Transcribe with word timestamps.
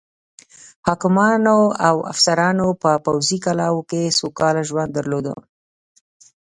حاکمانو 0.87 1.59
او 1.87 1.95
افسرانو 2.13 2.67
په 2.81 2.91
پوځي 3.05 3.37
کلاوو 3.45 3.87
کې 3.89 4.15
سوکاله 4.19 4.61
ژوند 4.69 4.91
درلوده. 4.93 5.33